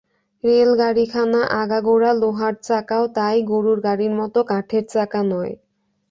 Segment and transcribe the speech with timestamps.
[0.43, 5.53] রেলগাড়িখানা আগাগোড়া লোহার, চাকাও তাই-গরুর গাড়ির মতো কাঠের চাকা নয়।